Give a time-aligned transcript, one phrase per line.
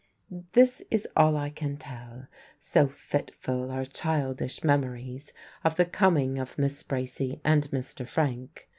[0.53, 2.25] This is all I can tell
[2.57, 5.31] so fitful are childish memories
[5.63, 8.07] of the coming of Miss Bracy and Mr.
[8.09, 8.67] Frank.